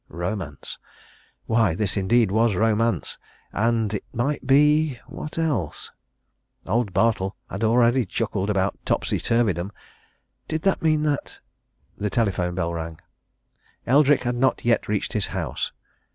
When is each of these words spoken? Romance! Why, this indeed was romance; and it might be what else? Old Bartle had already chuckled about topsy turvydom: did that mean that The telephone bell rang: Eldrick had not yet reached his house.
Romance! 0.09 0.79
Why, 1.45 1.75
this 1.75 1.95
indeed 1.95 2.31
was 2.31 2.55
romance; 2.55 3.19
and 3.53 3.93
it 3.93 4.03
might 4.11 4.47
be 4.47 4.99
what 5.05 5.37
else? 5.37 5.91
Old 6.65 6.91
Bartle 6.91 7.35
had 7.51 7.63
already 7.63 8.07
chuckled 8.07 8.49
about 8.49 8.83
topsy 8.83 9.19
turvydom: 9.19 9.71
did 10.47 10.63
that 10.63 10.81
mean 10.81 11.03
that 11.03 11.39
The 11.99 12.09
telephone 12.09 12.55
bell 12.55 12.73
rang: 12.73 12.99
Eldrick 13.85 14.23
had 14.23 14.33
not 14.33 14.65
yet 14.65 14.87
reached 14.87 15.13
his 15.13 15.27
house. 15.27 15.71